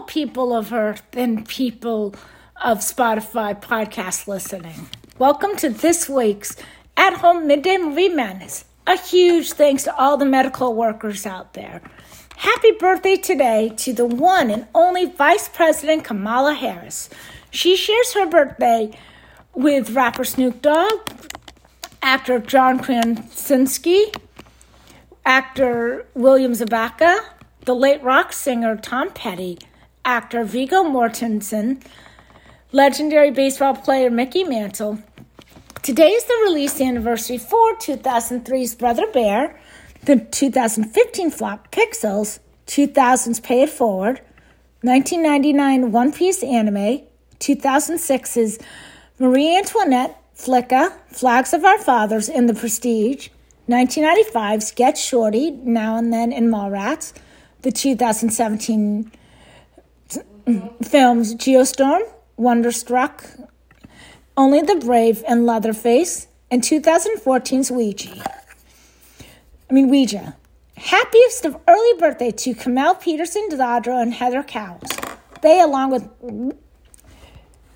[0.00, 2.14] People of Earth and people
[2.62, 4.88] of Spotify podcast listening.
[5.18, 6.56] Welcome to this week's
[6.96, 8.64] At Home Midday Movie Madness.
[8.86, 11.80] A huge thanks to all the medical workers out there.
[12.36, 17.08] Happy birthday today to the one and only Vice President Kamala Harris.
[17.50, 18.90] She shares her birthday
[19.54, 21.08] with rapper Snoop Dogg,
[22.02, 24.06] actor John Krasinski,
[25.24, 27.20] actor William Zabka,
[27.64, 29.58] the late rock singer Tom Petty,
[30.04, 31.82] actor Viggo Mortensen,
[32.72, 34.98] legendary baseball player Mickey Mantle.
[35.82, 39.58] Today is the release anniversary for 2003's Brother Bear,
[40.04, 44.20] the 2015 flop Pixels, 2000's Pay It Forward,
[44.82, 47.02] 1999 One Piece anime,
[47.40, 48.58] 2006's
[49.18, 53.28] Marie Antoinette, Flicka, Flags of Our Fathers, in The Prestige,
[53.68, 57.14] 1995's Get Shorty, Now and Then in Mallrats,
[57.62, 59.10] the 2017
[60.82, 62.02] films Geostorm,
[62.36, 63.24] Wonderstruck,
[64.36, 68.22] Only the Brave, and Leatherface, and 2014's Ouija.
[69.70, 70.36] I mean, Ouija.
[70.76, 74.90] Happiest of early birthday to Kamel Peterson Dadra and Heather Cowles.
[75.40, 76.08] They, along with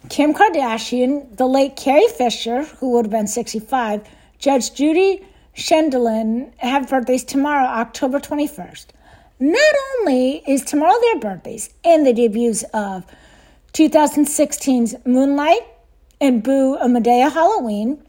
[0.08, 4.06] Kim Kardashian, the late Carrie Fisher, who would have been 65,
[4.38, 5.24] Judge Judy
[5.54, 8.86] Sheindlin, have birthdays tomorrow, October 21st.
[9.40, 13.06] Not only is tomorrow their birthdays and the debuts of
[13.72, 15.62] 2016's Moonlight
[16.20, 18.02] and Boo A Madea Halloween,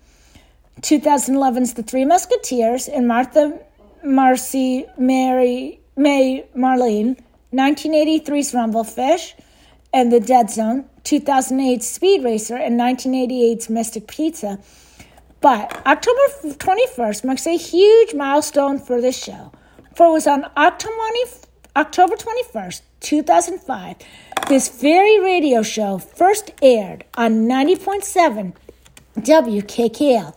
[0.82, 3.60] 2011's The Three Musketeers and Martha
[4.04, 7.20] Marcy Mary May Marlene,
[7.54, 9.34] 1983's Rumblefish
[9.94, 14.58] and The Dead Zone, 2008's Speed Racer, and 1988's Mystic Pizza.
[15.42, 19.52] But October 21st marks a huge milestone for this show
[19.96, 23.96] for it was on October 21st, 2005,
[24.48, 28.54] this very radio show first aired on 90.7
[29.18, 30.36] WKKL.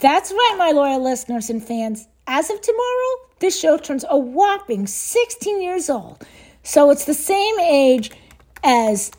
[0.00, 2.06] That's right, my loyal listeners and fans.
[2.26, 6.24] As of tomorrow, this show turns a whopping 16 years old.
[6.62, 8.10] So it's the same age
[8.62, 9.10] as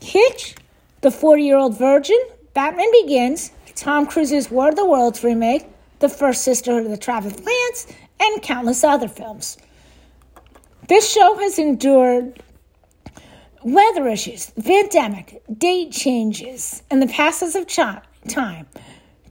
[0.00, 0.54] Hitch,
[1.00, 2.18] The 40 Year Old Virgin,
[2.54, 5.66] Batman Begins, Tom Cruise's War of the Worlds remake,
[6.00, 7.86] The First Sisterhood of the Travis Plants,
[8.18, 9.58] and countless other films.
[10.88, 12.42] This show has endured
[13.62, 18.66] weather issues, pandemic, date changes, and the passes of time.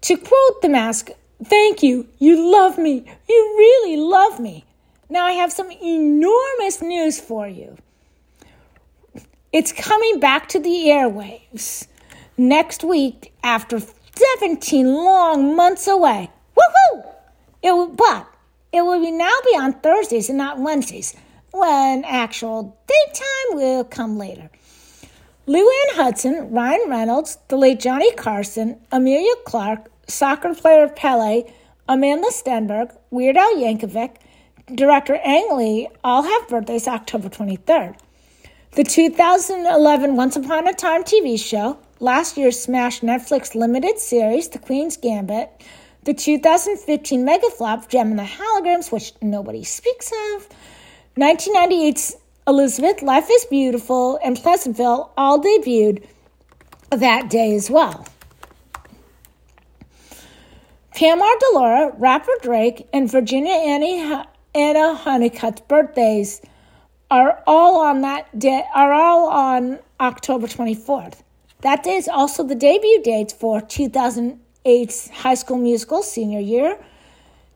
[0.02, 1.10] To quote The Mask,
[1.44, 4.66] thank you, you love me, you really love me.
[5.10, 7.78] Now I have some enormous news for you.
[9.52, 11.88] It's coming back to the airwaves
[12.38, 16.30] next week after 17 long months away.
[16.60, 17.14] Woohoo!
[17.64, 18.28] It, but
[18.72, 21.16] it will be now be on Thursdays and not Wednesdays,
[21.52, 24.50] when actual daytime will come later.
[25.48, 31.44] Luann Hudson, Ryan Reynolds, the late Johnny Carson, Emilia Clarke, soccer player Pele,
[31.88, 34.18] Amandla Stenberg, Weird Al Yankovic,
[34.76, 37.96] director Ang Lee all have birthdays October 23rd.
[38.74, 44.60] The 2011 Once Upon a Time TV show, last year's smash Netflix limited series The
[44.60, 45.50] Queen's Gambit,
[46.04, 50.48] the 2015 megaflop Gemini Gem Holograms, which nobody speaks of,
[51.18, 52.16] 1998's
[52.48, 56.06] Elizabeth, Life is Beautiful, and Pleasantville all debuted
[56.90, 58.06] that day as well.
[60.96, 64.24] Pam Delora, rapper Drake, and Virginia Annie
[64.56, 66.42] Anna Honeycutt's birthdays
[67.12, 71.22] are all on that day are all on October 24th.
[71.62, 76.78] That day is also the debut dates for 2000 2008's High School Musical senior year,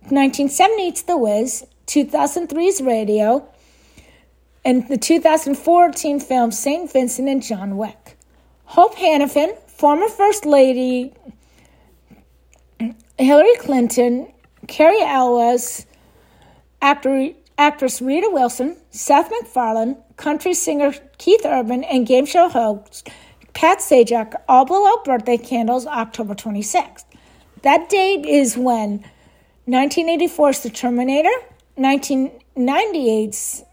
[0.06, 3.48] 1978's The Wiz, 2003's Radio,
[4.66, 6.92] and the 2014 film St.
[6.92, 8.18] Vincent and John Wick.
[8.66, 11.14] Hope Hannafin, former First Lady
[13.18, 14.32] Hillary Clinton,
[14.68, 15.86] Cary Elwes,
[16.82, 23.10] actor, actress Rita Wilson, Seth MacFarlane, country singer Keith Urban, and game show host
[23.54, 27.06] Pat Sajak all blew out birthday candles October 26th.
[27.62, 29.06] That date is when
[29.68, 31.32] 1984's The Terminator,
[31.78, 33.64] 1998's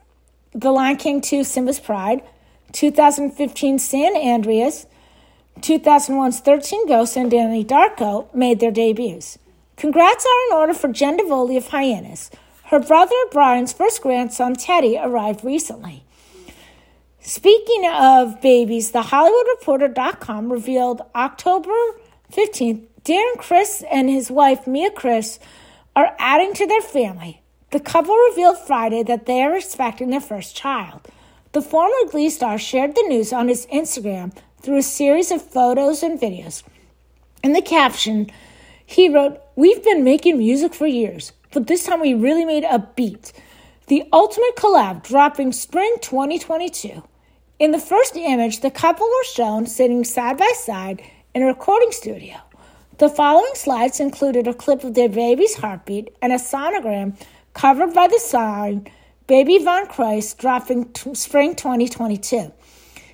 [0.52, 2.22] The Lion King 2 Simba's Pride,
[2.72, 4.86] 2015's San Andreas,
[5.60, 9.38] 2001's 13 Ghosts, and Donnie Darko made their debuts.
[9.76, 12.30] Congrats are in order for Jen DeVoli of Hyannis.
[12.66, 16.04] Her brother Brian's first grandson, Teddy, arrived recently.
[17.22, 21.74] Speaking of babies, the HollywoodReporter.com revealed October
[22.32, 25.38] 15th, Darren Criss and his wife Mia Criss
[25.94, 27.42] are adding to their family.
[27.72, 31.02] The couple revealed Friday that they are expecting their first child.
[31.52, 36.02] The former Glee star shared the news on his Instagram through a series of photos
[36.02, 36.62] and videos.
[37.44, 38.30] In the caption,
[38.86, 42.78] he wrote, We've been making music for years, but this time we really made a
[42.78, 43.34] beat.
[43.88, 47.02] The ultimate collab dropping spring 2022.
[47.60, 51.02] In the first image, the couple were shown sitting side by side
[51.34, 52.38] in a recording studio.
[52.96, 57.20] The following slides included a clip of their baby's heartbeat and a sonogram
[57.52, 58.88] covered by the sign
[59.26, 62.50] Baby Von Christ dropping t- spring 2022.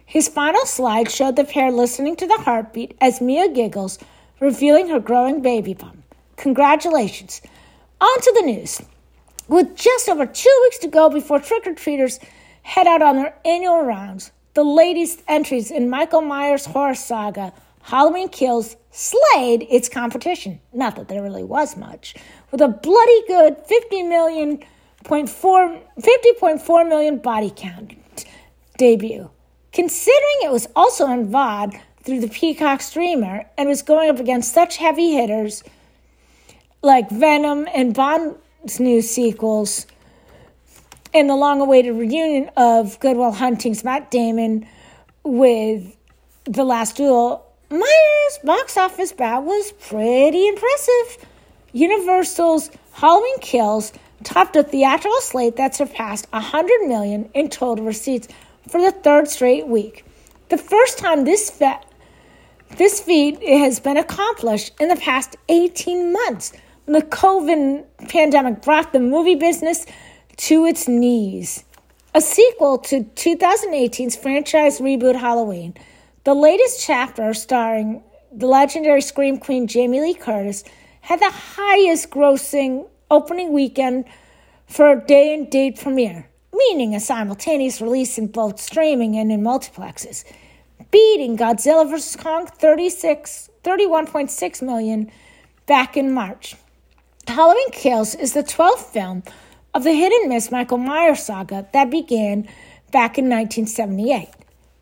[0.05, 3.99] His final slide showed the pair listening to the heartbeat as Mia giggles,
[4.39, 6.05] revealing her growing baby bump.
[6.37, 7.43] Congratulations.
[8.01, 8.81] On to the news.
[9.49, 12.21] With just over two weeks to go before trick or treaters
[12.63, 18.29] head out on their annual rounds, the latest entries in Michael Myers' horror saga, Halloween
[18.29, 20.59] Kills, slayed its competition.
[20.73, 22.17] Not that there really was much.
[22.51, 24.65] With a bloody good 50 million.
[25.05, 27.95] 50.4 million body count
[28.77, 29.31] debut.
[29.73, 34.53] Considering it was also on VOD through the Peacock streamer and was going up against
[34.53, 35.63] such heavy hitters
[36.83, 39.87] like Venom and Bond's new sequels,
[41.19, 44.67] and the long awaited reunion of Goodwill Hunting's Matt Damon
[45.25, 45.97] with
[46.45, 51.27] The Last Duel, Myers' box office bout was pretty impressive.
[51.73, 58.29] Universal's Halloween Kills topped a theatrical slate that surpassed 100 million in total receipts
[58.69, 60.05] for the third straight week.
[60.51, 61.81] The first time this fe-
[62.77, 66.53] this feat has been accomplished in the past 18 months
[66.85, 69.87] when the COVID pandemic brought the movie business
[70.37, 71.65] to its knees.
[72.15, 75.75] A sequel to 2018's franchise reboot Halloween,
[76.25, 78.03] the latest chapter starring
[78.33, 80.65] the legendary Scream Queen Jamie Lee Curtis
[81.01, 84.05] had the highest grossing opening weekend
[84.67, 89.43] for a day and date premiere, meaning a simultaneous release in both streaming and in
[89.43, 90.25] multiplexes,
[90.91, 92.17] beating Godzilla vs.
[92.17, 95.11] Kong 36, 31.6 million
[95.67, 96.57] back in March.
[97.29, 99.23] Halloween Kills is the 12th film
[99.77, 102.49] of the hit and miss Michael Myers saga that began
[102.93, 104.31] back in 1978.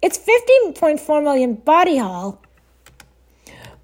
[0.01, 2.41] Its 15.4 million body haul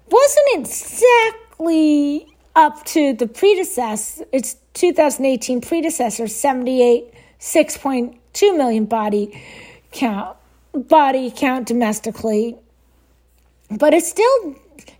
[0.09, 9.43] wasn't exactly up to the predecessor, its 2018 predecessor, 78, 6.2 million body
[9.91, 10.37] count,
[10.73, 12.55] body count domestically,
[13.69, 14.55] but it's still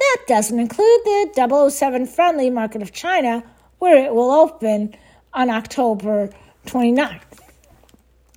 [0.01, 3.43] That doesn't include the 007 friendly market of China,
[3.79, 4.95] where it will open
[5.33, 6.29] on October
[6.65, 7.21] 29th.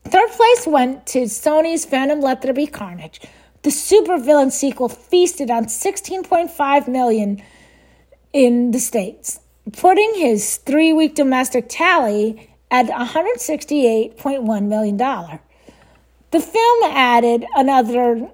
[0.04, 3.21] Third place went to Sony's Venom Let There Be Carnage.
[3.62, 7.42] The supervillain sequel feasted on 16.5 million
[8.33, 9.40] in the States
[9.73, 14.97] putting his three week domestic tally at $168.1 million.
[14.97, 18.28] The film added another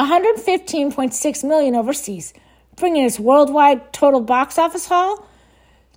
[0.00, 2.32] 115.6 million overseas,
[2.76, 5.26] bringing its worldwide total box office haul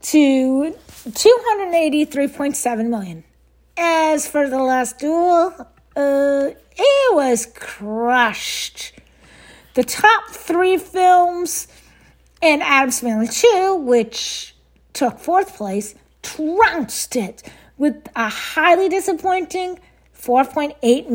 [0.01, 0.75] to
[1.07, 3.23] 283.7 million.
[3.77, 5.55] As for the last duel,
[5.95, 8.91] uh, it was crushed.
[9.75, 11.67] The top three films
[12.41, 14.53] and Addams Family 2, which
[14.91, 17.41] took fourth place, trounced it
[17.77, 19.79] with a highly disappointing
[20.13, 21.09] 4.8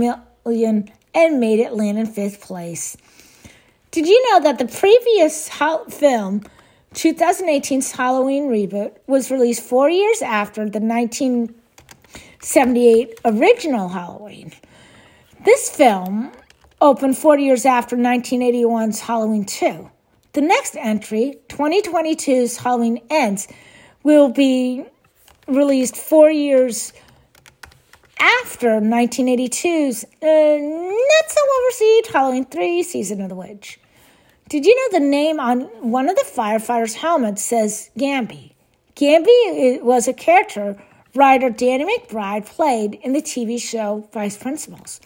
[0.44, 2.96] million and made it land in fifth place.
[3.90, 6.42] Did you know that the previous film,
[6.94, 14.52] 2018's Halloween reboot, was released four years after the 1978 original Halloween?
[15.44, 16.30] This film
[16.80, 19.90] opened 40 years after 1981's Halloween 2.
[20.34, 23.48] The next entry, 2022's Halloween Ends,
[24.04, 24.84] will be
[25.48, 26.92] released four years
[28.20, 33.78] after 1982's uh, not so well received Halloween 3 Season of the Witch.
[34.48, 38.52] Did you know the name on one of the firefighters' helmets says Gamby?
[38.96, 40.82] Gamby was a character
[41.14, 45.00] writer Danny McBride played in the TV show Vice Principals.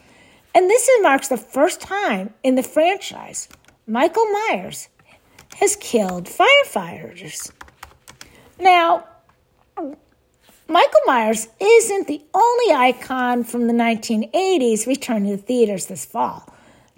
[0.55, 3.49] And this marks the first time in the franchise
[3.87, 4.89] Michael Myers
[5.57, 7.51] has killed firefighters.
[8.61, 9.07] Now,
[10.69, 16.49] Michael Myers isn't the only icon from the 1980s returning to theaters this fall.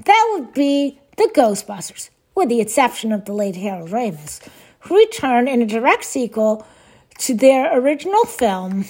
[0.04, 4.46] That would be the Ghostbusters, with the exception of the late Harold Ramis,
[4.80, 6.66] who returned in a direct sequel
[7.18, 8.84] to their original film,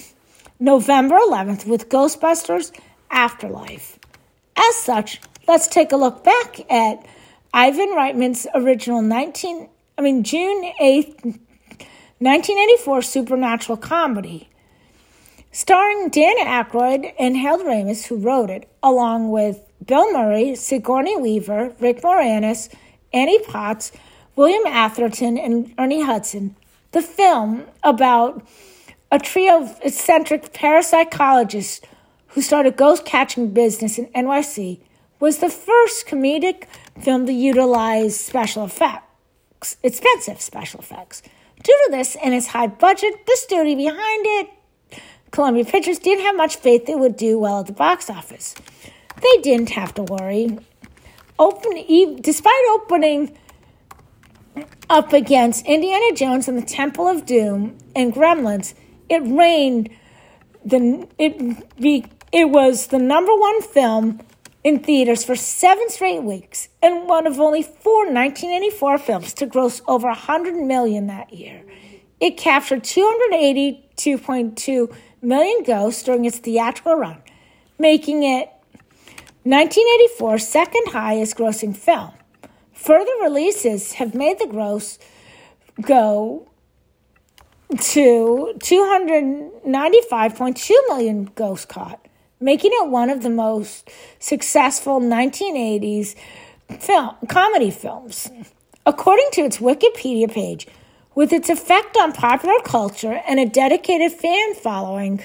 [0.58, 2.72] November 11th, with Ghostbusters
[3.10, 3.98] Afterlife.
[4.56, 7.06] As such, let's take a look back at
[7.52, 11.24] Ivan Reitman's original 19, I mean June 8th,
[12.18, 14.48] 1984 supernatural comedy,
[15.54, 21.72] starring Dan Aykroyd and Harold Ramis, who wrote it, along with Bill Murray, Sigourney Weaver,
[21.78, 22.74] Rick Moranis,
[23.12, 23.92] Annie Potts,
[24.34, 26.56] William Atherton, and Ernie Hudson.
[26.90, 28.44] The film about
[29.12, 31.82] a trio of eccentric parapsychologists
[32.28, 34.80] who started a ghost catching business in NYC
[35.20, 36.64] was the first comedic
[37.00, 41.22] film to utilize special effects, expensive special effects.
[41.62, 44.50] Due to this and its high budget, the studio behind it
[45.34, 48.54] Columbia Pictures didn't have much faith it would do well at the box office.
[49.20, 50.60] They didn't have to worry.
[51.40, 51.84] Open,
[52.20, 53.36] despite opening
[54.88, 58.74] up against Indiana Jones and the Temple of Doom and Gremlins,
[59.08, 59.90] it reigned
[60.64, 61.36] the it
[61.80, 64.20] be, it was the number one film
[64.62, 69.82] in theaters for seven straight weeks and one of only four 1984 films to gross
[69.88, 71.64] over 100 million that year.
[72.20, 77.20] It captured 282.2 million ghosts during its theatrical run,
[77.78, 78.50] making it
[79.46, 82.10] 1984's second highest grossing film.
[82.72, 84.98] Further releases have made the gross
[85.80, 86.48] go
[87.80, 92.06] to 295.2 million ghosts caught,
[92.40, 96.14] making it one of the most successful 1980s
[96.78, 98.30] film, comedy films.
[98.86, 100.66] According to its Wikipedia page,
[101.14, 105.24] with its effect on popular culture and a dedicated fan following,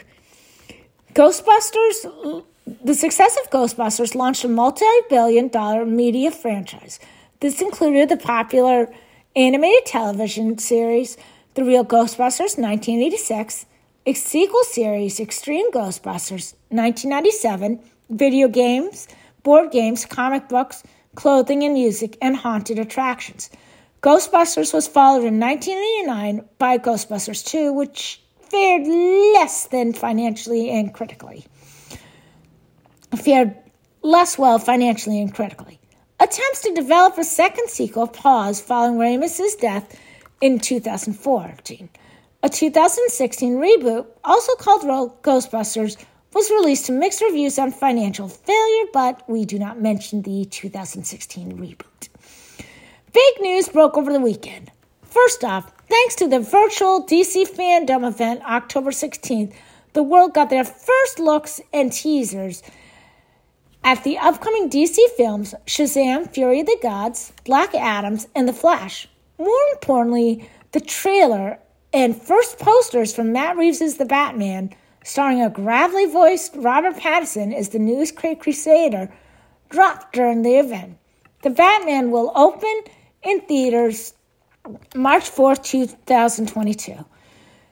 [1.14, 2.44] Ghostbusters,
[2.84, 7.00] the success of Ghostbusters launched a multi billion dollar media franchise.
[7.40, 8.94] This included the popular
[9.36, 11.18] animated television series
[11.56, 13.66] The Real Ghostbusters 1986,
[14.06, 17.80] a sequel series Extreme Ghostbusters 1997,
[18.10, 19.08] video games,
[19.44, 20.84] board games, comic books,
[21.16, 23.50] clothing and music, and haunted attractions.
[24.02, 31.46] Ghostbusters was followed in 1989 by Ghostbusters 2, which fared less than financially and critically.
[33.14, 33.58] Fared
[34.02, 35.82] less well financially and critically.
[36.18, 40.00] Attempts to develop a second sequel paused following Ramis's death
[40.40, 41.90] in 2014.
[42.42, 44.84] A 2016 reboot, also called
[45.24, 45.98] Ghostbusters,
[46.34, 51.58] was released to mixed reviews on financial failure, but we do not mention the 2016
[51.58, 52.08] reboot.
[53.14, 54.72] Big news broke over the weekend.
[55.02, 59.52] First off, thanks to the virtual DC fandom event October 16th,
[59.94, 62.62] the world got their first looks and teasers
[63.84, 69.08] at the upcoming DC films Shazam, Fury of the Gods, Black Adams, and The Flash.
[69.40, 71.58] More importantly, the trailer
[71.92, 77.70] and first posters from Matt Reeves' The Batman, starring a gravelly voiced Robert Pattinson as
[77.70, 79.12] the newest Crusader,
[79.70, 80.98] dropped during the event.
[81.42, 82.84] The Batman will open
[83.24, 84.14] in theaters
[84.96, 86.94] March 4th, 2022.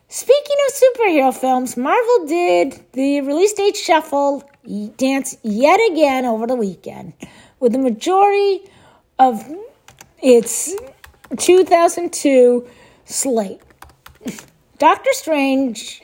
[0.09, 4.49] Speaking of superhero films, Marvel did the release date shuffle
[4.95, 7.13] dance yet again over the weekend,
[7.59, 8.69] with the majority
[9.19, 9.45] of
[10.21, 10.73] its
[11.37, 12.67] 2002
[13.05, 13.61] slate.
[14.77, 16.01] Doctor Strange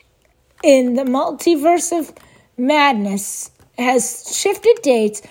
[0.63, 2.13] in the Multiverse of
[2.57, 5.21] Madness has shifted dates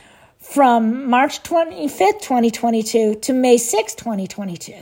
[0.53, 4.75] from March 25th, 2022 to May 6th, 2022.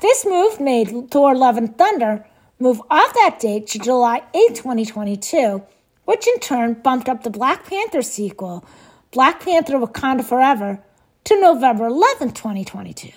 [0.00, 2.26] This move made Thor Love and Thunder
[2.58, 5.62] move off that date to July 8th, 2022,
[6.06, 8.64] which in turn bumped up the Black Panther sequel
[9.12, 10.82] Black Panther Wakanda Forever
[11.22, 13.10] to November 11, 2022.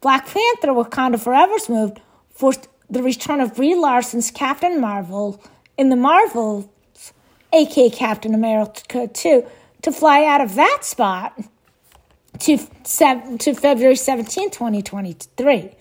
[0.00, 1.96] Black Panther Wakanda Forever's move
[2.30, 5.42] forced the return of Brie Larson's Captain Marvel
[5.76, 6.68] in the Marvels,
[7.52, 9.44] aka Captain America 2,
[9.82, 11.38] to fly out of that spot
[12.40, 15.74] to, to February 17, 2023.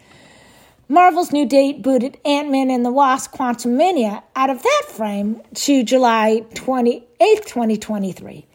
[0.90, 5.84] Marvel's new date booted Ant Man and the Wasp Quantumania out of that frame to
[5.84, 8.46] July 28, 2023.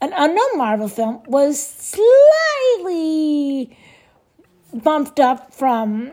[0.00, 1.64] An unknown Marvel film was
[2.78, 3.76] slightly
[4.74, 6.12] bumped up from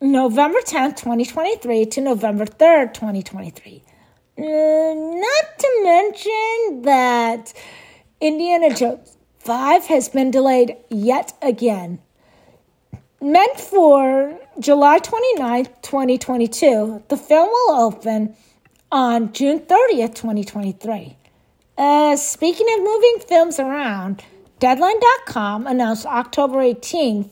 [0.00, 3.82] November 10th, 2023 to November 3rd, 2023.
[4.36, 7.52] Uh, not to mention that
[8.24, 11.98] Indiana Jones 5 has been delayed yet again.
[13.20, 18.34] Meant for July 29th, 2022, the film will open
[18.90, 21.18] on June 30th, 2023.
[21.76, 24.24] Uh, speaking of moving films around,
[24.58, 27.28] Deadline.com announced October 18th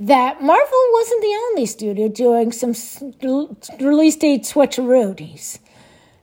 [0.00, 2.74] that Marvel wasn't the only studio doing some
[3.78, 5.60] release date switcheroos.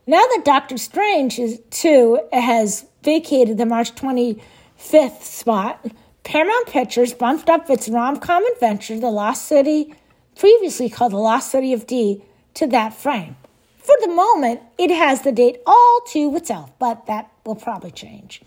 [0.06, 5.84] Now that Doctor Strange is, 2 has vacated the March 25th spot,
[6.22, 9.94] Paramount Pictures bumped up its rom com adventure, The Lost City,
[10.36, 12.22] previously called The Lost City of D,
[12.54, 13.36] to that frame.
[13.76, 18.42] For the moment, it has the date all to itself, but that will probably change.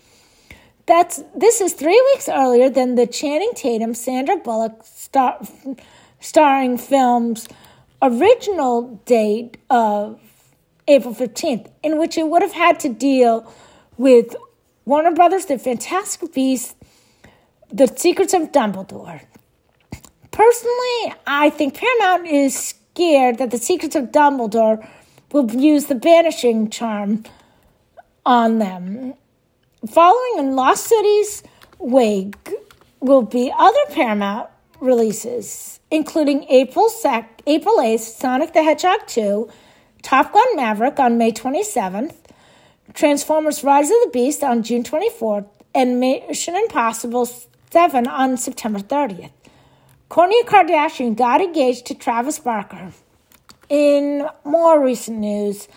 [0.85, 5.39] That's this is three weeks earlier than the Channing Tatum, Sandra Bullock star,
[6.19, 7.47] starring film's
[8.01, 10.19] original date of
[10.87, 13.51] April 15th, in which it would have had to deal
[13.97, 14.35] with
[14.85, 16.75] Warner Brothers' The Fantastic Beasts,
[17.69, 19.21] The Secrets of Dumbledore.
[20.31, 24.87] Personally, I think Paramount is scared that The Secrets of Dumbledore
[25.31, 27.23] will use the banishing charm
[28.25, 29.13] on them.
[29.89, 31.43] Following in Lost City's
[31.79, 32.49] wake
[32.99, 39.49] will be other Paramount releases, including April, sec- April 8th, Sonic the Hedgehog 2,
[40.01, 42.15] Top Gun Maverick on May 27th,
[42.93, 47.27] Transformers Rise of the Beast on June 24th, and Mission Impossible
[47.71, 49.31] 7 on September 30th.
[50.09, 52.91] Kourtney Kardashian got engaged to Travis Barker.
[53.69, 55.67] In more recent news,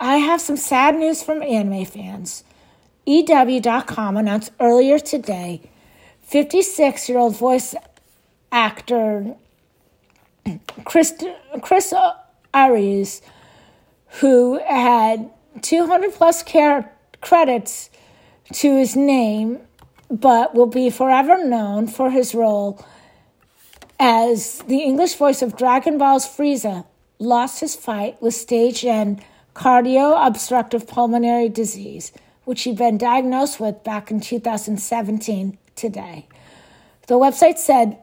[0.00, 2.44] I have some sad news from anime fans.
[3.06, 5.60] EW.com announced earlier today
[6.22, 7.74] 56 year old voice
[8.50, 9.36] actor
[10.84, 11.12] Chris,
[11.60, 11.92] Chris
[12.54, 13.20] Ayres,
[14.20, 15.30] who had
[15.62, 17.90] 200 plus care credits
[18.52, 19.60] to his name,
[20.10, 22.84] but will be forever known for his role
[23.98, 26.84] as the English voice of Dragon Ball's Frieza,
[27.18, 29.22] lost his fight with stage and
[29.54, 32.12] cardio obstructive pulmonary disease
[32.44, 36.26] which he'd been diagnosed with back in 2017 today.
[37.06, 37.98] The website said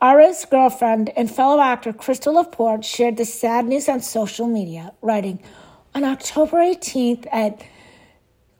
[0.00, 5.40] Ara's girlfriend and fellow actor Krystal LaPorte shared the sad news on social media, writing,
[5.94, 7.62] On October 18th at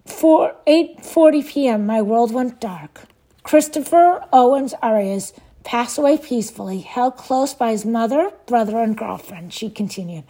[0.06, 3.02] 4, 8.40 p.m., my world went dark.
[3.42, 5.32] Christopher Owens Ayres
[5.64, 10.24] passed away peacefully, held close by his mother, brother, and girlfriend, she continued.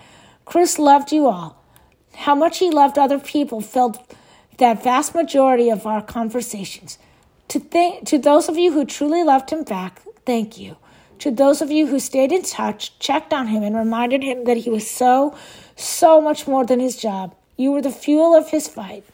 [0.45, 1.63] Chris loved you all.
[2.15, 3.99] How much he loved other people filled
[4.59, 6.99] that vast majority of our conversations.
[7.49, 10.77] To, th- to those of you who truly loved him back, thank you.
[11.21, 14.59] To those of you who stayed in touch, checked on him, and reminded him that
[14.59, 15.37] he was so,
[15.75, 19.05] so much more than his job, you were the fuel of his fight.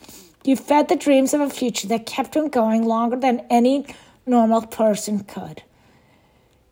[0.45, 3.87] You fed the dreams of a future that kept him going longer than any
[4.27, 5.62] normal person could.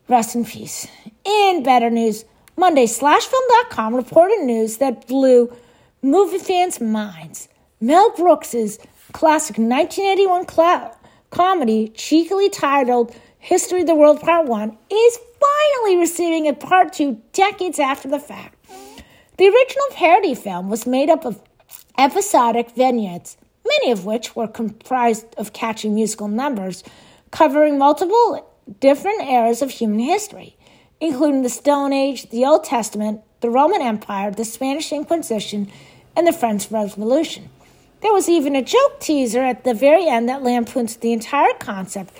[0.07, 0.87] Rest in peace.
[1.25, 5.51] In better news, Monday, SlashFilm.com reported news that blew
[6.03, 7.49] movie fans' minds.
[7.81, 8.79] Mel Brooks's
[9.12, 10.99] classic 1981 cl-
[11.31, 17.20] comedy, cheekily titled History of the World Part 1, is finally receiving a Part 2
[17.33, 18.57] decades after the fact.
[19.37, 21.42] The original parody film was made up of
[21.98, 26.85] episodic vignettes, many of which were comprised of catchy musical numbers
[27.33, 30.55] covering multiple different eras of human history,
[31.00, 35.68] including the Stone Age, the Old Testament, the Roman Empire, the Spanish Inquisition,
[36.14, 37.50] and the French Revolution.
[38.02, 42.14] There was even a joke teaser at the very end that lampoons the entire concept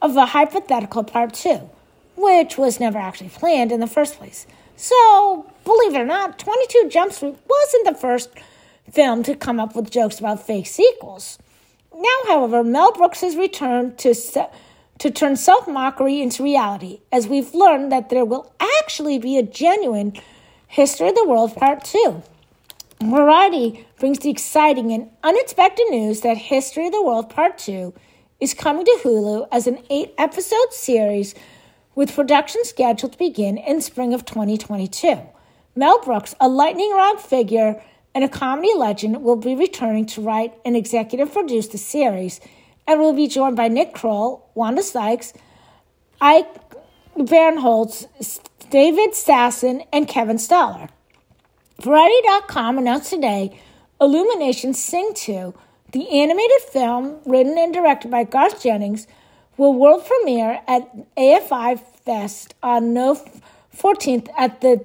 [0.00, 1.68] of a hypothetical part two,
[2.16, 4.46] which was never actually planned in the first place.
[4.76, 8.30] So, believe it or not, 22 Jump Street wasn't the first
[8.92, 11.38] film to come up with jokes about fake sequels.
[11.94, 14.48] Now, however, Mel Brooks has returned to, se-
[14.98, 19.42] to turn self mockery into reality, as we've learned that there will actually be a
[19.42, 20.12] genuine
[20.68, 22.22] History of the World Part 2.
[23.02, 27.94] Variety brings the exciting and unexpected news that History of the World Part 2
[28.40, 31.34] is coming to Hulu as an eight episode series
[31.94, 35.20] with production scheduled to begin in spring of 2022.
[35.74, 37.82] Mel Brooks, a lightning rod figure
[38.14, 42.40] and a comedy legend, will be returning to write and executive produce the series
[42.86, 45.32] and will be joined by Nick Kroll, Wanda Sykes,
[46.20, 46.46] Ike
[47.16, 48.06] Barinholtz,
[48.70, 50.88] David Stassen, and Kevin Stoller.
[51.80, 53.60] Variety.com announced today
[54.00, 55.54] Illumination Sing 2,
[55.92, 59.06] the animated film written and directed by Garth Jennings,
[59.56, 63.30] will world premiere at AFI Fest on November
[63.76, 64.84] 14th at the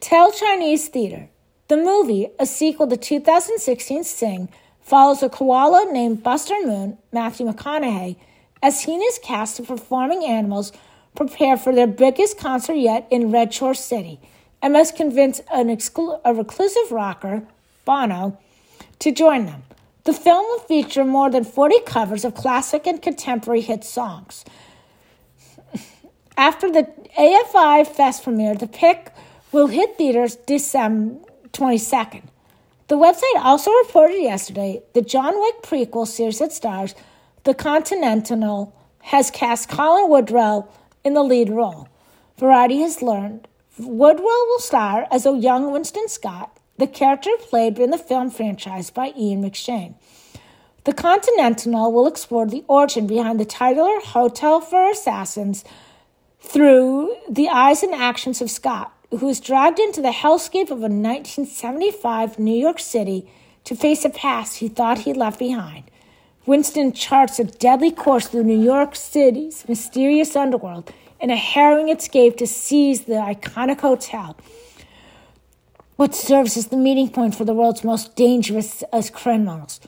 [0.00, 1.28] Tel Chinese Theater.
[1.68, 4.48] The movie, a sequel to 2016 Sing,
[4.80, 8.16] follows a koala named Buster Moon, Matthew McConaughey,
[8.62, 10.72] as he and his cast of performing animals
[11.14, 14.20] prepare for their biggest concert yet in Red Shore City–
[14.62, 17.42] and must convince an exclu- a reclusive rocker,
[17.84, 18.38] Bono,
[19.00, 19.64] to join them.
[20.04, 24.44] The film will feature more than 40 covers of classic and contemporary hit songs.
[26.36, 26.88] After the
[27.18, 29.12] AFI Fest premiere, the pick
[29.52, 31.20] will hit theaters December
[31.52, 32.22] 22nd.
[32.88, 36.94] The website also reported yesterday the John Wick prequel series that stars
[37.44, 40.68] The Continental has cast Colin Woodell
[41.04, 41.88] in the lead role.
[42.38, 43.46] Variety has learned
[43.78, 48.90] Woodell will star as a young Winston Scott, the character played in the film franchise
[48.90, 49.94] by Ian McShane.
[50.84, 55.64] The Continental will explore the origin behind the titular Hotel for Assassins
[56.40, 60.90] through the eyes and actions of Scott, who is dragged into the hellscape of a
[60.90, 63.30] 1975 New York City
[63.64, 65.84] to face a past he thought he left behind.
[66.44, 72.36] Winston charts a deadly course through New York City's mysterious underworld in a harrowing escape
[72.38, 74.36] to seize the iconic hotel,
[76.02, 79.78] what serves as the meeting point for the world's most dangerous criminals.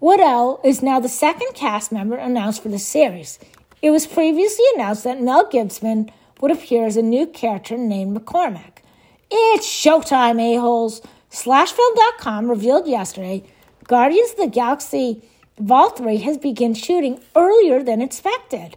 [0.00, 3.40] Woodell is now the second cast member announced for the series.
[3.82, 8.84] It was previously announced that Mel Gibson would appear as a new character named McCormack.
[9.32, 11.02] It's showtime, a-holes!
[11.32, 13.42] Slashfilm.com revealed yesterday
[13.82, 15.22] Guardians of the Galaxy
[15.58, 18.76] Vol 3 has begun shooting earlier than expected.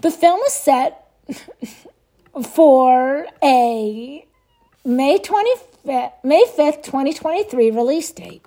[0.00, 1.08] The film is set
[2.42, 4.24] for a
[4.84, 8.46] May 25th, May 5th, 2023 release date.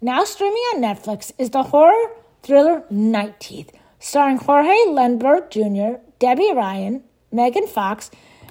[0.00, 2.10] Now streaming on Netflix is the horror
[2.42, 8.10] thriller Night Teeth, starring Jorge Lendeborg Jr., Debby Ryan, Megan Fox,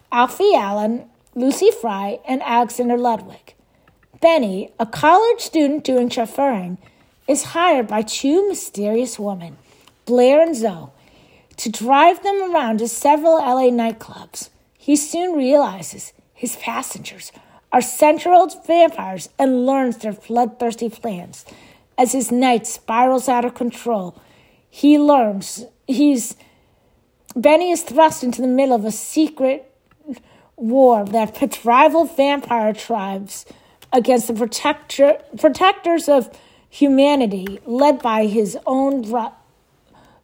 [0.10, 3.54] Alfie Allen, Lucy Fry, and Alexander Ludwig.
[4.22, 6.78] Benny, a college student doing chauffeuring,
[7.28, 9.58] is hired by two mysterious women,
[10.06, 10.90] Blair and Zoe,
[11.58, 14.50] to drive them around to several LA nightclubs.
[14.78, 17.32] He soon realizes his passengers
[17.72, 21.46] are century old vampires and learns their bloodthirsty plans.
[21.98, 24.22] As his night spirals out of control,
[24.70, 26.36] he learns he's
[27.36, 29.74] Benny is thrust into the middle of a secret
[30.56, 33.46] war that pits rival vampire tribes
[33.92, 36.30] against the protector, protectors of
[36.70, 39.02] humanity, led by his own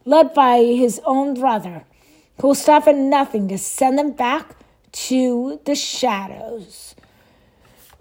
[0.04, 1.82] led by his own brother,
[2.40, 4.54] who will stop at nothing to send them back
[4.94, 6.94] to the shadows.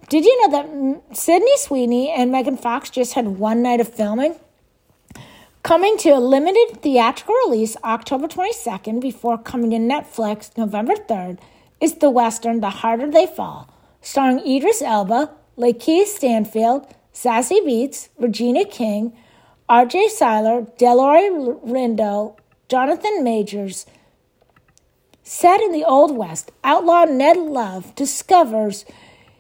[0.09, 4.35] Did you know that Sydney Sweeney and Megan Fox just had one night of filming?
[5.63, 11.39] Coming to a limited theatrical release October 22nd before coming to Netflix November 3rd
[11.79, 13.69] is the Western The Harder They Fall,
[14.01, 19.13] starring Idris Elba, Lakeith Stanfield, Zazie Beetz, Regina King,
[19.69, 20.09] R.J.
[20.09, 23.85] Cyler, Delroy Lindo, Jonathan Majors.
[25.25, 28.83] Set in the Old West, outlaw Ned Love discovers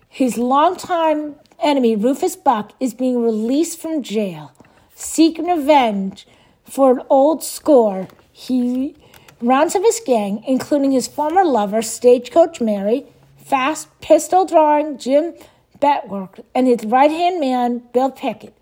[0.07, 4.53] his longtime enemy, Rufus Buck, is being released from jail.
[4.95, 6.25] Seeking revenge
[6.63, 8.95] for an old score, he
[9.41, 15.33] rounds up his gang, including his former lover, Stagecoach Mary, fast pistol drawing Jim
[15.79, 18.57] Beckwourth, and his right hand man, Bill Pickett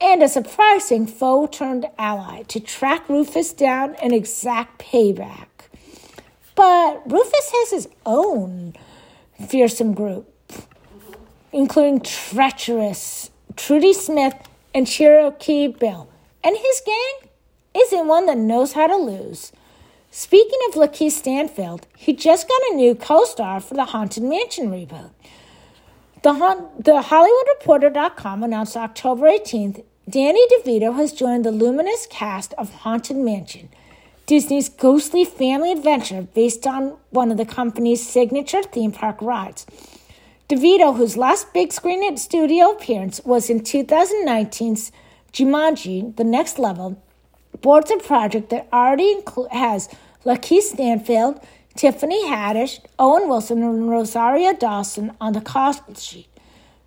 [0.00, 5.46] and a surprising foe turned ally to track Rufus down and exact payback.
[6.60, 8.74] But Rufus has his own
[9.48, 10.30] fearsome group,
[11.54, 14.34] including treacherous Trudy Smith
[14.74, 16.10] and Cherokee Bill.
[16.44, 17.30] And his gang
[17.74, 19.52] isn't one that knows how to lose.
[20.10, 24.70] Speaking of Lakeith Stanfield, he just got a new co star for the Haunted Mansion
[24.70, 25.12] reboot.
[26.22, 26.34] The,
[26.78, 33.70] the HollywoodReporter.com announced October 18th Danny DeVito has joined the luminous cast of Haunted Mansion,
[34.30, 39.66] Disney's ghostly family adventure based on one of the company's signature theme park rides.
[40.48, 44.92] DeVito, whose last big screen studio appearance was in 2019's
[45.32, 47.02] Jumanji, The Next Level,
[47.60, 49.88] boards a project that already inclu- has
[50.24, 56.28] Lakeith Stanfield, Tiffany Haddish, Owen Wilson, and Rosario Dawson on the cast sheet.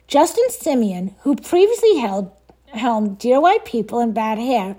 [0.07, 2.31] Justin Simien, who previously held
[2.67, 4.77] helmed Dear White People and Bad Hair,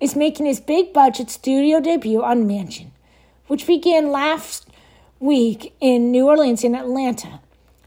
[0.00, 2.92] is making his big budget studio debut on Mansion,
[3.46, 4.68] which began last
[5.20, 7.40] week in New Orleans and Atlanta.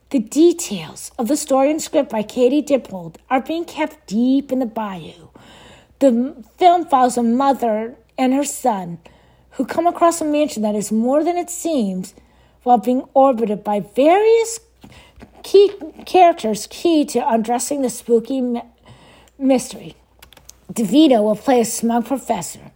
[0.09, 4.59] The details of the story and script by Katie Dippold are being kept deep in
[4.59, 5.29] the bayou.
[5.99, 8.97] The film follows a mother and her son
[9.51, 12.15] who come across a mansion that is more than it seems
[12.63, 14.59] while being orbited by various
[15.43, 15.71] key
[16.05, 18.41] characters key to undressing the spooky
[19.37, 19.95] mystery.
[20.71, 22.71] DeVito will play a smug professor.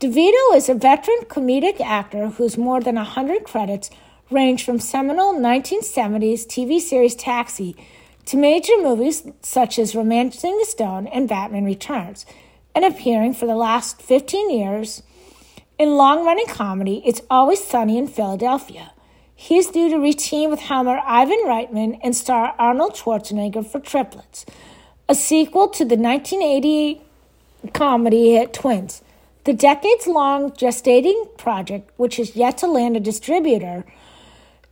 [0.00, 3.88] DeVito is a veteran comedic actor whose more than 100 credits
[4.32, 7.76] range from seminal 1970s TV series Taxi
[8.24, 12.26] to major movies such as Romancing the Stone and Batman Returns,
[12.74, 15.04] and appearing for the last 15 years
[15.78, 18.90] in long running comedy, It's Always Sunny in Philadelphia.
[19.36, 24.44] He is due to reteam with Helmer Ivan Reitman and star Arnold Schwarzenegger for Triplets,
[25.08, 27.05] a sequel to the 1988
[27.72, 29.02] comedy hit Twins.
[29.44, 33.84] The decades long gestating project, which is yet to land a distributor,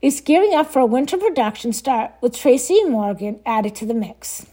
[0.02, 4.46] is gearing up for a winter production start with Tracy Morgan added to the mix.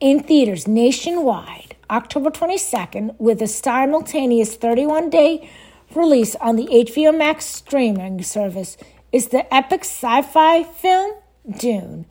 [0.00, 5.48] In theaters nationwide, October 22nd with a simultaneous 31 day
[5.94, 8.76] release on the HBO Max streaming service
[9.12, 11.14] is the epic sci fi film
[11.58, 12.06] Dune,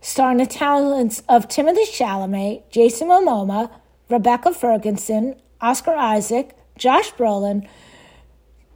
[0.00, 3.70] starring the talents of Timothée Chalamet, Jason Momoa,
[4.10, 7.68] Rebecca Ferguson, Oscar Isaac, Josh Brolin,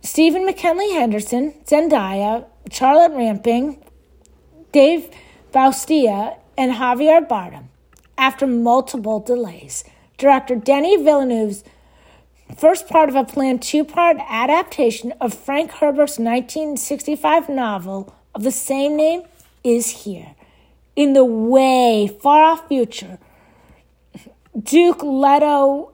[0.03, 3.83] Stephen McKinley Henderson, Zendaya, Charlotte Rampling,
[4.73, 5.11] Dave
[5.53, 7.65] Bautista, and Javier Bardem.
[8.17, 9.83] After multiple delays,
[10.19, 11.65] director Denny Villeneuve's
[12.57, 18.53] first part of a planned two part adaptation of Frank Herbert's 1965 novel of the
[18.53, 19.23] same name
[19.65, 20.35] is here.
[20.95, 23.19] In the way far off future,
[24.63, 25.93] Duke Leto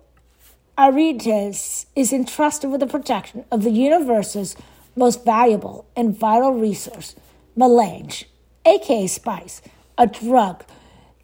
[0.76, 4.54] Atreides is entrusted with the protection of the universe's
[4.94, 7.16] most valuable and vital resource,
[7.56, 8.28] melange,
[8.66, 9.62] aka spice,
[9.96, 10.62] a drug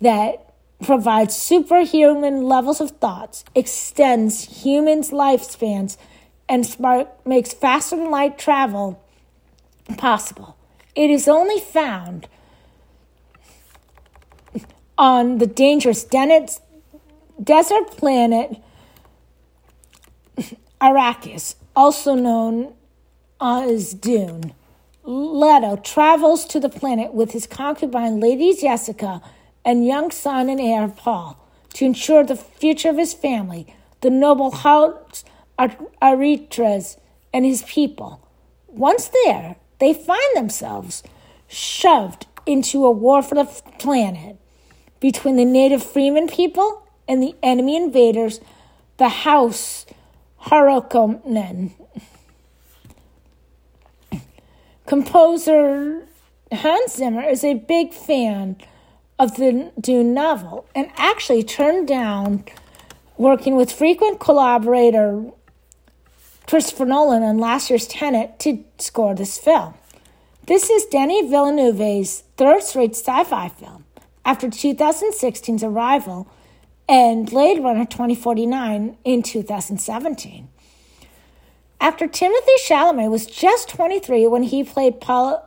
[0.01, 5.99] that provides superhuman levels of thoughts, extends humans' lifespans,
[6.49, 6.65] and
[7.27, 9.05] makes faster than light travel
[9.99, 10.57] possible.
[10.95, 12.29] It is only found
[14.97, 16.03] on the dangerous
[17.43, 18.57] desert planet
[20.81, 22.75] Arrakis, also known
[23.41, 24.53] as Dune.
[25.05, 29.23] Leto travels to the planet with his concubine Lady Jessica
[29.65, 31.39] and young son and heir Paul
[31.75, 33.67] to ensure the future of his family,
[34.01, 35.25] the noble house
[35.59, 36.99] Atreides
[37.33, 38.27] and his people.
[38.67, 41.03] Once there, they find themselves
[41.49, 43.45] shoved into a war for the
[43.79, 44.37] planet
[45.01, 48.41] between the native Fremen people and the enemy invaders,
[48.97, 49.87] the House
[50.43, 51.73] Harkonnen.
[54.87, 56.07] Composer
[56.53, 58.57] Hans Zimmer is a big fan
[59.19, 62.45] of the Dune novel and actually turned down
[63.17, 65.31] working with frequent collaborator
[66.47, 69.75] Christopher Nolan on last year's Tenet to score this film.
[70.47, 73.85] This is Denis Villeneuve's third straight sci fi film
[74.25, 76.29] after 2016's arrival
[76.89, 80.49] and Blade Runner 2049 in 2017.
[81.81, 85.47] After Timothée Chalamet was just 23 when he played Paul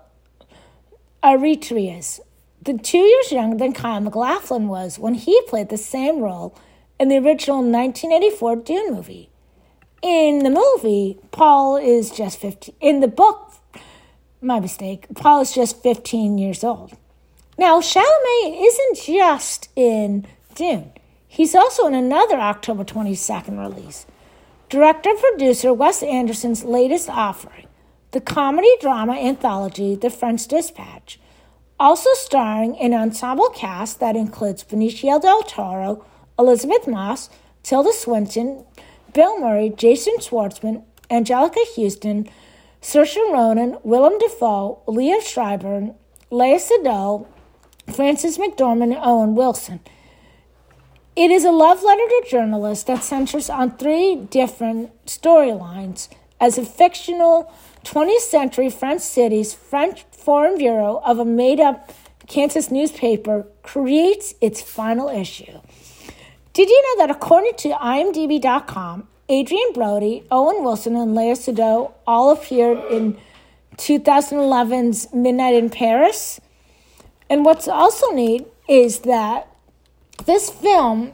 [1.23, 2.19] Atreides
[2.61, 6.57] the two years younger than Kyle MacLachlan was when he played the same role
[6.99, 9.29] in the original 1984 Dune movie.
[10.01, 12.75] In the movie, Paul is just 15.
[12.81, 13.53] In the book,
[14.41, 16.95] my mistake, Paul is just 15 years old.
[17.57, 20.25] Now, Chalamet isn't just in
[20.55, 20.91] Dune.
[21.31, 24.05] He's also in another October 22nd release.
[24.67, 27.67] Director producer Wes Anderson's latest offering,
[28.11, 31.19] the comedy drama anthology The French Dispatch
[31.79, 36.03] also starring an ensemble cast that includes Benicio del Toro,
[36.37, 37.29] Elisabeth Moss,
[37.63, 38.65] Tilda Swinton,
[39.13, 42.27] Bill Murray, Jason Schwartzman, Anjelica Huston,
[42.81, 45.93] Saoirse Ronan, Willem Dafoe, Liev Schreiber,
[46.31, 47.27] Léa Seydoux,
[47.93, 49.79] Frances McDormand, and Owen Wilson.
[51.19, 56.07] It is a love letter to journalists that centers on three different storylines
[56.39, 57.53] as a fictional
[57.83, 61.91] 20th century French city's French Foreign Bureau of a made up
[62.27, 65.59] Kansas newspaper creates its final issue.
[66.53, 72.31] Did you know that according to IMDb.com, Adrien Brody, Owen Wilson, and Léa Seydoux all
[72.31, 73.17] appeared in
[73.75, 76.39] 2011's Midnight in Paris?
[77.29, 79.48] And what's also neat is that
[80.25, 81.13] this film,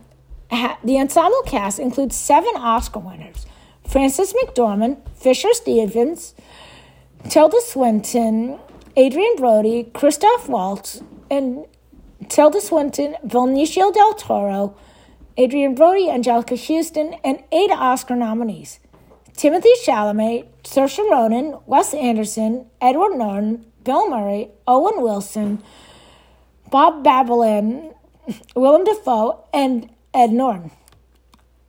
[0.50, 3.46] the ensemble cast includes seven Oscar winners
[3.88, 6.34] Frances McDormand, Fisher Stevens,
[7.30, 8.60] Tilda Swinton,
[8.98, 11.66] Adrien Brody, Christoph Waltz, and
[12.30, 14.76] Tilda Swinton, Benicio del Toro,
[15.38, 18.80] Adrien Brody, Anjelica Huston, and eight Oscar nominees.
[19.36, 25.62] Timothée Chalamet, Saoirse Ronan, Wes Anderson, Edward Norton, Bill Murray, Owen Wilson,
[26.72, 27.94] Bob Balaban,
[28.56, 30.72] Willem Dafoe, and Ed Norton.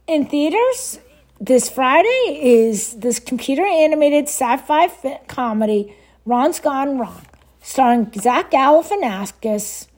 [0.06, 1.00] In theaters
[1.40, 4.88] this Friday is this computer animated sci fi
[5.26, 7.26] comedy, Ron's Gone Wrong,
[7.60, 9.88] starring Zach Galifianakis,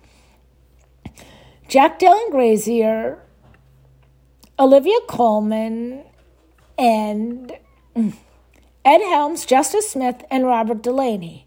[1.69, 3.19] Jack Dylan Grazer,
[4.59, 6.03] Olivia Colman,
[6.79, 7.53] and
[7.95, 11.47] Ed Helms, Justice Smith, and Robert Delaney.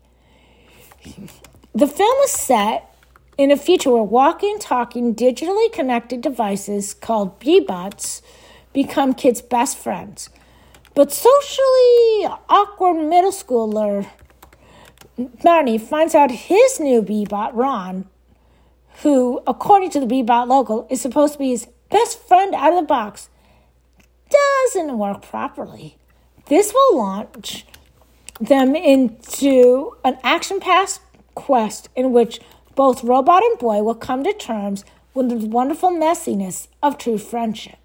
[1.74, 2.90] The film is set
[3.41, 8.21] in a future where walking, talking, digitally connected devices called B-bots
[8.73, 10.30] become kids' best friends.
[10.93, 14.08] But socially awkward middle schooler
[15.43, 18.06] Barney finds out his new B-bot, Ron,
[19.01, 22.80] who, according to the B-bot logo, is supposed to be his best friend out of
[22.80, 23.30] the box
[24.30, 25.97] doesn't work properly.
[26.47, 27.65] This will launch
[28.39, 30.99] them into an action packed
[31.36, 32.39] quest in which
[32.76, 37.78] both robot and boy will come to terms with the wonderful messiness of true friendship.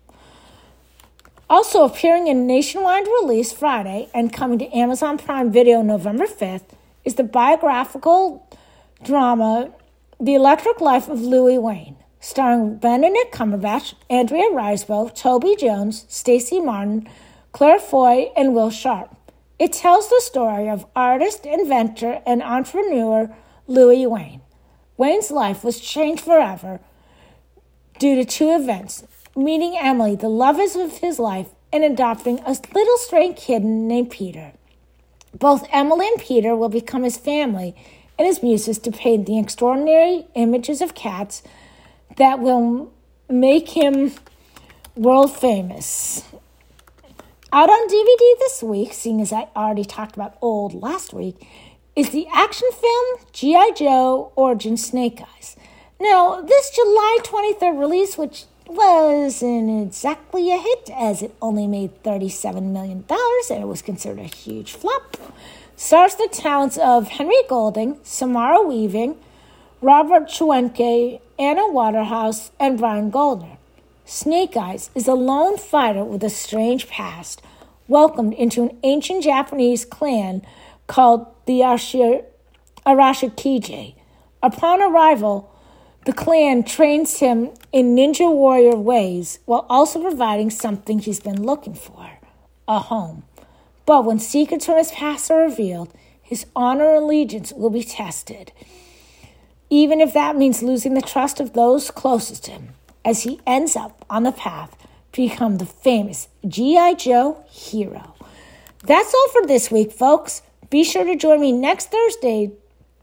[1.48, 6.70] Also appearing in nationwide release Friday and coming to Amazon Prime Video November 5th
[7.04, 8.48] is the biographical
[9.02, 9.72] drama
[10.18, 17.08] The Electric Life of Louis Wain, starring Benedict Cumberbatch, Andrea Riseborough, Toby Jones, Stacy Martin,
[17.52, 19.14] Claire Foy, and Will Sharpe.
[19.58, 23.34] It tells the story of artist, inventor, and entrepreneur
[23.68, 24.40] Louis Wain.
[24.96, 26.80] Wain's life was changed forever
[27.98, 29.04] due to two events
[29.36, 34.52] meeting Emily, the love of his life, and adopting a little stray kitten named Peter.
[35.38, 37.76] Both Emily and Peter will become his family
[38.18, 41.42] and his muses to paint the extraordinary images of cats
[42.16, 42.90] that will
[43.28, 44.12] make him
[44.94, 46.24] world famous.
[47.52, 51.46] Out on DVD this week, seeing as I already talked about old last week,
[51.96, 53.72] is the action film G.I.
[53.74, 55.56] Joe Origin Snake Eyes.
[55.98, 62.64] Now, this July 23rd release, which wasn't exactly a hit as it only made $37
[62.64, 65.16] million and it was considered a huge flop,
[65.74, 69.16] stars the talents of Henry Golding, Samara Weaving,
[69.80, 73.56] Robert Schwentke, Anna Waterhouse, and Brian Goldner.
[74.04, 77.40] Snake Eyes is a lone fighter with a strange past,
[77.88, 80.42] welcomed into an ancient Japanese clan
[80.86, 82.24] called the Ashir-
[82.86, 83.94] Arashikage.
[84.42, 85.52] Upon arrival,
[86.04, 91.74] the clan trains him in ninja warrior ways while also providing something he's been looking
[91.74, 92.18] for
[92.68, 93.24] a home.
[93.86, 98.52] But when secrets from his past are revealed, his honor and allegiance will be tested
[99.70, 102.68] even if that means losing the trust of those closest to him,
[103.04, 104.76] as he ends up on the path
[105.12, 106.94] to become the famous G.I.
[106.94, 108.14] Joe hero.
[108.84, 110.42] That's all for this week, folks.
[110.70, 112.52] Be sure to join me next Thursday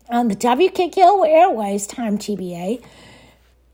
[0.10, 2.84] on the WKKO Airways Time TBA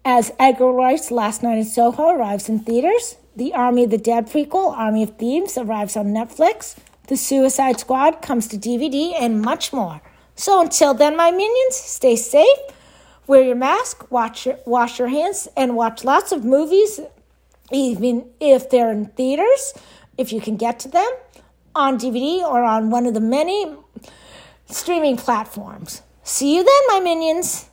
[0.05, 3.17] as Edgar Wright's Last Night in Soho arrives in theaters.
[3.35, 6.77] The Army of the Dead prequel, Army of Thieves, arrives on Netflix.
[7.07, 10.01] The Suicide Squad comes to DVD, and much more.
[10.35, 12.57] So until then, my minions, stay safe
[13.29, 16.99] Wear your mask, watch your, wash your hands, and watch lots of movies,
[17.71, 19.75] even if they're in theaters,
[20.17, 21.07] if you can get to them,
[21.75, 23.75] on DVD or on one of the many
[24.65, 26.01] streaming platforms.
[26.23, 27.68] See you then, my minions.